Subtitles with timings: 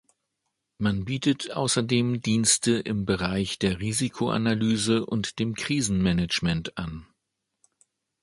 [0.79, 7.05] Man bietet außerdem Dienste im Bereich der Risikoanalyse und dem Krisenmanagement an.